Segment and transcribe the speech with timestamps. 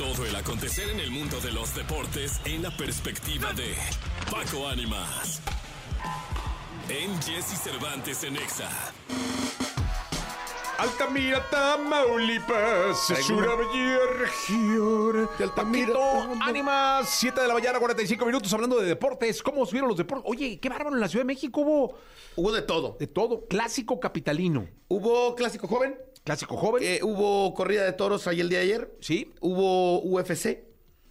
[0.00, 3.74] Todo el acontecer en el mundo de los deportes en la perspectiva de
[4.30, 5.42] Paco Ánimas.
[6.88, 8.70] En Jesse Cervantes en Exa.
[10.78, 15.28] Altamira, Tamaulipas, es una bella región.
[15.36, 15.92] De Altamira,
[16.40, 19.42] Ánimas, 7 de la mañana, 45 minutos hablando de deportes.
[19.42, 20.24] ¿Cómo subieron los deportes?
[20.26, 21.98] Oye, qué bárbaro, en la Ciudad de México hubo
[22.36, 22.96] Hubo de todo.
[22.98, 23.46] de todo.
[23.48, 25.94] Clásico capitalino, Hubo clásico joven,
[26.24, 29.32] clásico joven, eh, hubo corrida de toros ayer el día de ayer, sí.
[29.40, 30.69] hubo UFC.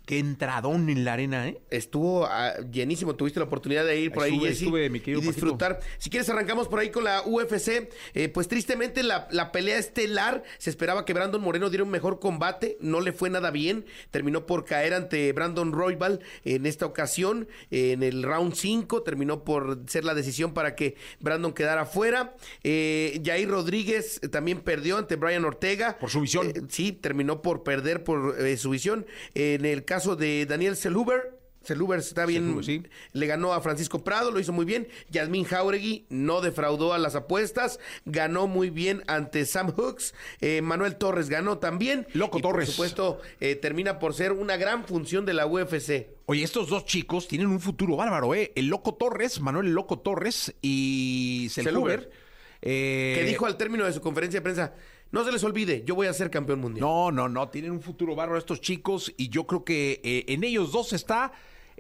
[0.10, 1.62] Qué entradón en la arena, ¿eh?
[1.70, 5.22] Estuvo ah, llenísimo, tuviste la oportunidad de ir por ahí, Estuve, Jessy, estuve, mi querido
[5.22, 5.82] y disfrutar.
[6.00, 10.42] Si quieres arrancamos por ahí con la UFC, Eh, pues tristemente la, la pelea estelar,
[10.58, 14.48] se esperaba que Brandon Moreno diera un mejor combate, no le fue nada bien, terminó
[14.48, 20.06] por caer ante Brandon Roybal en esta ocasión, en el round 5, terminó por ser
[20.06, 22.36] la decisión para que Brandon quedara fuera.
[22.64, 26.00] Eh, Jair Rodríguez también perdió ante Brian Ortega.
[26.00, 26.48] Por su visión.
[26.48, 29.06] Eh, sí, terminó por perder por eh, su visión.
[29.36, 32.84] En el caso de Daniel Seluber, Seluber está bien, sí.
[33.12, 34.88] le ganó a Francisco Prado, lo hizo muy bien.
[35.10, 40.14] Yasmín Jauregui no defraudó a las apuestas, ganó muy bien ante Sam Hooks.
[40.40, 42.08] Eh, Manuel Torres ganó también.
[42.14, 42.68] Loco Y, Torres.
[42.68, 46.08] Por supuesto, eh, termina por ser una gran función de la UFC.
[46.28, 48.52] Oye, estos dos chicos tienen un futuro bárbaro, ¿eh?
[48.56, 52.00] El Loco Torres, Manuel El Loco Torres y Selhuber.
[52.00, 52.29] Selhuber.
[52.62, 54.74] Eh, que dijo al término de su conferencia de prensa,
[55.12, 56.82] no se les olvide, yo voy a ser campeón mundial.
[56.82, 60.44] No, no, no, tienen un futuro bárbaro estos chicos y yo creo que eh, en
[60.44, 61.32] ellos dos está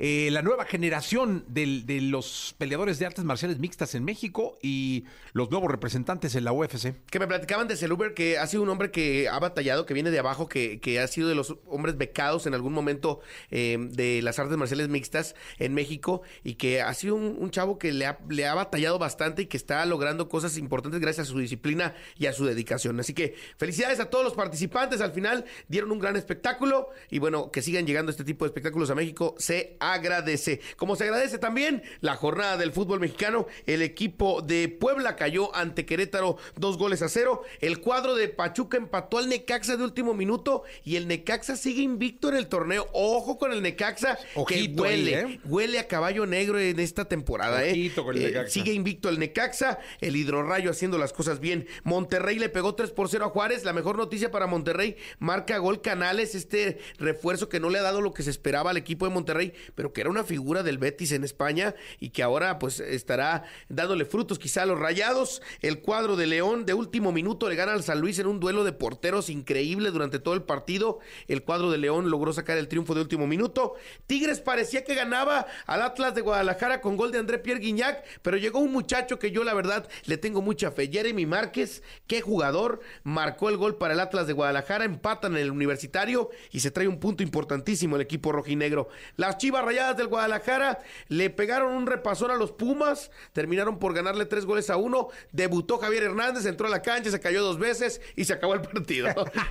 [0.01, 5.03] eh, la nueva generación del- de los peleadores de artes marciales mixtas en México y
[5.33, 6.93] los nuevos representantes en la UFC.
[7.11, 10.09] Que me platicaban de Seluber, que ha sido un hombre que ha batallado, que viene
[10.09, 13.19] de abajo, que, que ha sido de los hombres becados en algún momento
[13.51, 17.91] eh, de las artes marciales mixtas en México y que ha sido un, chavo que
[17.91, 21.39] le ha, le ha batallado bastante y que está logrando cosas importantes gracias a su
[21.39, 22.99] disciplina y a su dedicación.
[23.01, 25.01] Así que felicidades a todos los participantes.
[25.01, 28.89] Al final dieron un gran espectáculo y bueno, que sigan llegando este tipo de espectáculos
[28.89, 30.61] a México se agradece.
[30.77, 35.85] Como se agradece también la jornada del fútbol mexicano, el equipo de Puebla cayó ante
[35.85, 37.43] Querétaro dos goles a cero.
[37.61, 42.29] El cuadro de Pachuca empató al Necaxa de último minuto y el Necaxa sigue invicto
[42.29, 42.87] en el torneo.
[42.93, 45.39] Ojo con el Necaxa Ojito que ahí, huele, ¿eh?
[45.45, 47.65] huele a caballo negro en esta temporada.
[47.65, 47.71] ¿eh?
[47.71, 48.49] Ojito con el Eh, Necaxa.
[48.51, 51.67] sigue invicto el Necaxa, el Hidrorrayo haciendo las cosas bien.
[51.83, 53.63] Monterrey le pegó 3 por 0 a Juárez.
[53.63, 58.01] La mejor noticia para Monterrey, marca gol Canales, este refuerzo que no le ha dado
[58.01, 61.13] lo que se esperaba al equipo de Monterrey, pero que era una figura del Betis
[61.13, 65.41] en España y que ahora pues estará dándole frutos quizá a los rayados.
[65.61, 68.65] El cuadro de León de último minuto le gana al San Luis en un duelo
[68.65, 70.99] de porteros increíble durante todo el partido.
[71.29, 73.75] El cuadro de León logró sacar el triunfo de último minuto.
[74.05, 78.35] Tigres parecía que ganaba al Atlas de Guadalajara con gol de André Pierre Guignac, pero
[78.35, 80.89] llegó un muchacho que yo la verdad le tengo mucha fe.
[80.91, 85.51] Jeremy Márquez, qué jugador, marcó el gol para el Atlas de Guadalajara, empatan en el
[85.51, 88.89] universitario y se trae un punto importantísimo el equipo rojinegro.
[89.15, 94.25] Las Chivas Rayadas del Guadalajara le pegaron un repasón a los Pumas, terminaron por ganarle
[94.25, 95.09] tres goles a uno.
[95.31, 98.61] Debutó Javier Hernández, entró a la cancha, se cayó dos veces y se acabó el
[98.61, 99.07] partido.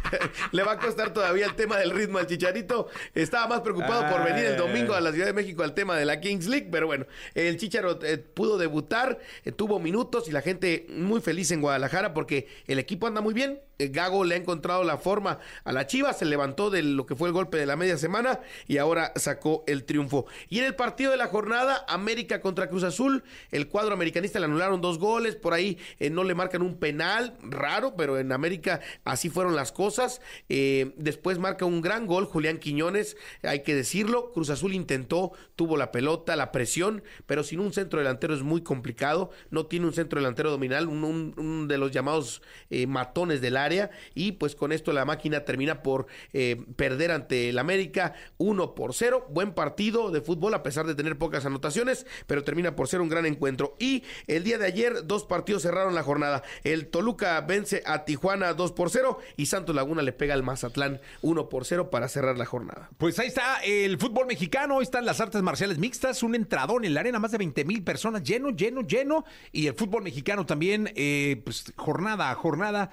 [0.52, 2.88] le va a costar todavía el tema del ritmo al Chicharito.
[3.14, 6.04] Estaba más preocupado por venir el domingo a la Ciudad de México al tema de
[6.04, 10.42] la Kings League, pero bueno, el Chicharo eh, pudo debutar, eh, tuvo minutos y la
[10.42, 13.60] gente muy feliz en Guadalajara porque el equipo anda muy bien.
[13.78, 17.14] Eh, Gago le ha encontrado la forma a la Chivas, se levantó de lo que
[17.14, 20.26] fue el golpe de la media semana y ahora sacó el triunfo.
[20.48, 24.46] Y en el partido de la jornada, América contra Cruz Azul, el cuadro americanista le
[24.46, 28.80] anularon dos goles, por ahí eh, no le marcan un penal, raro, pero en América
[29.04, 30.20] así fueron las cosas.
[30.48, 35.76] Eh, después marca un gran gol Julián Quiñones, hay que decirlo, Cruz Azul intentó, tuvo
[35.76, 39.92] la pelota, la presión, pero sin un centro delantero es muy complicado, no tiene un
[39.92, 42.42] centro delantero dominal, un, un- un de los llamados
[42.88, 43.67] matones del área,
[44.14, 48.94] y pues con esto la máquina termina por eh, perder ante el América 1 por
[48.94, 53.00] 0, buen partido de fútbol a pesar de tener pocas anotaciones, pero termina por ser
[53.00, 53.76] un gran encuentro.
[53.78, 58.54] Y el día de ayer dos partidos cerraron la jornada, el Toluca vence a Tijuana
[58.54, 62.38] 2 por 0 y Santos Laguna le pega al Mazatlán 1 por 0 para cerrar
[62.38, 62.90] la jornada.
[62.98, 66.94] Pues ahí está el fútbol mexicano, ahí están las artes marciales mixtas, un entradón en
[66.94, 69.24] la arena, más de 20 mil personas, lleno, lleno, lleno.
[69.52, 72.90] Y el fútbol mexicano también, eh, pues jornada a jornada,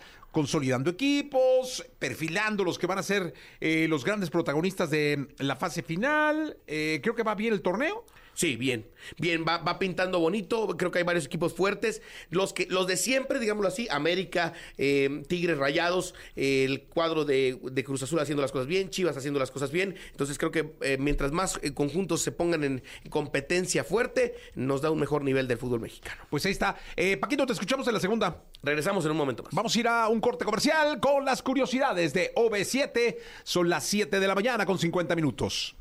[0.65, 5.83] consolidando equipos, perfilando los que van a ser eh, los grandes protagonistas de la fase
[5.83, 6.57] final.
[6.65, 8.03] Eh, creo que va bien el torneo.
[8.35, 8.85] Sí, bien.
[9.17, 10.67] Bien, va, va pintando bonito.
[10.77, 12.01] Creo que hay varios equipos fuertes.
[12.29, 17.57] Los que, los de siempre, digámoslo así, América, eh, Tigres Rayados, eh, el cuadro de,
[17.63, 19.95] de Cruz Azul haciendo las cosas bien, Chivas haciendo las cosas bien.
[20.11, 24.91] Entonces creo que eh, mientras más eh, conjuntos se pongan en competencia fuerte, nos da
[24.91, 26.23] un mejor nivel del fútbol mexicano.
[26.29, 26.75] Pues ahí está.
[26.95, 28.43] Eh, Paquito, te escuchamos en la segunda.
[28.63, 29.53] Regresamos en un momento más.
[29.53, 33.17] Vamos a ir a un corte comercial con las curiosidades de OB7.
[33.43, 35.75] Son las 7 de la mañana con 50 minutos.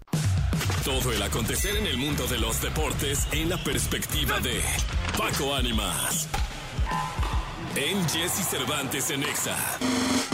[0.84, 4.60] Todo el acontecer en el mundo de los deportes en la perspectiva de
[5.16, 6.28] Paco Ánimas.
[7.76, 9.56] En Jesse Cervantes en Exa.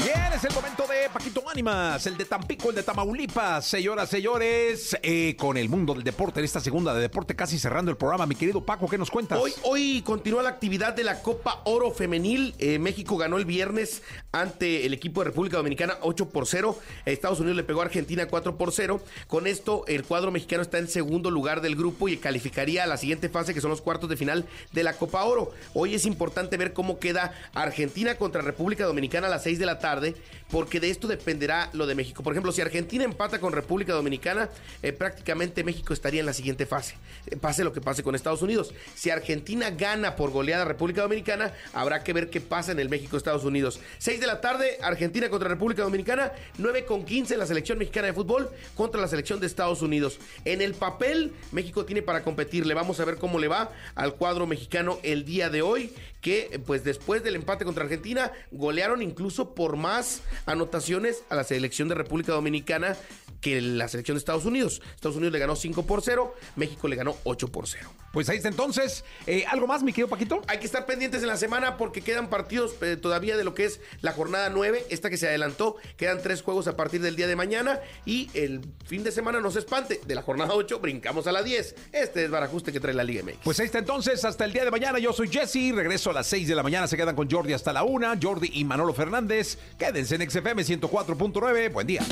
[0.03, 3.67] Bien, es el momento de Paquito Ánimas, el de Tampico, el de Tamaulipas.
[3.67, 7.91] Señoras, señores, eh, con el mundo del deporte, en esta segunda de deporte, casi cerrando
[7.91, 8.25] el programa.
[8.25, 9.39] Mi querido Paco, ¿qué nos cuentas?
[9.39, 12.55] Hoy, hoy continúa la actividad de la Copa Oro Femenil.
[12.59, 14.03] Eh, México ganó el viernes
[14.33, 16.79] ante el equipo de República Dominicana 8 por 0.
[17.05, 19.03] Estados Unidos le pegó a Argentina 4 por 0.
[19.27, 22.97] Con esto, el cuadro mexicano está en segundo lugar del grupo y calificaría a la
[22.97, 25.53] siguiente fase, que son los cuartos de final de la Copa Oro.
[25.75, 29.79] Hoy es importante ver cómo queda Argentina contra República Dominicana a las 6 de la
[29.79, 30.15] tarde, tarde
[30.51, 32.23] porque de esto dependerá lo de México.
[32.23, 34.49] Por ejemplo, si Argentina empata con República Dominicana,
[34.83, 36.97] eh, prácticamente México estaría en la siguiente fase.
[37.27, 38.73] Eh, pase lo que pase con Estados Unidos.
[38.95, 43.45] Si Argentina gana por goleada República Dominicana, habrá que ver qué pasa en el México-Estados
[43.45, 43.81] Unidos.
[43.99, 48.13] 6 de la tarde, Argentina contra República Dominicana, 9 con 15 la selección mexicana de
[48.13, 50.19] fútbol contra la selección de Estados Unidos.
[50.45, 52.67] En el papel, México tiene para competir.
[52.67, 56.61] Le vamos a ver cómo le va al cuadro mexicano el día de hoy, que
[56.67, 61.95] pues después del empate contra Argentina, golearon incluso por más anotaciones a la selección de
[61.95, 62.97] República Dominicana
[63.41, 64.83] que la selección de Estados Unidos.
[64.95, 67.91] Estados Unidos le ganó 5 por 0, México le ganó 8 por 0.
[68.13, 69.05] Pues ahí está entonces.
[69.27, 70.43] Eh, ¿Algo más, mi querido Paquito?
[70.49, 73.65] Hay que estar pendientes en la semana porque quedan partidos eh, todavía de lo que
[73.65, 75.77] es la jornada 9, esta que se adelantó.
[75.97, 79.51] Quedan tres juegos a partir del día de mañana y el fin de semana no
[79.51, 80.01] se espante.
[80.05, 81.77] De la jornada 8 brincamos a la 10.
[81.93, 83.39] Este es Barajuste que trae la Liga MX.
[83.45, 84.99] Pues ahí está entonces, hasta el día de mañana.
[84.99, 86.89] Yo soy Jesse, regreso a las 6 de la mañana.
[86.89, 88.15] Se quedan con Jordi hasta la 1.
[88.21, 89.57] Jordi y Manolo Fernández.
[89.79, 91.73] Quédense en XFM 104.9.
[91.73, 92.03] Buen día.